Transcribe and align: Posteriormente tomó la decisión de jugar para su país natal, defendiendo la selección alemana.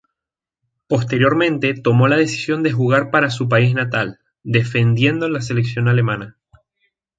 Posteriormente 0.87 1.75
tomó 1.75 2.07
la 2.07 2.17
decisión 2.17 2.63
de 2.63 2.71
jugar 2.71 3.11
para 3.11 3.29
su 3.29 3.47
país 3.47 3.75
natal, 3.75 4.19
defendiendo 4.41 5.29
la 5.29 5.41
selección 5.41 5.87
alemana. 5.87 6.39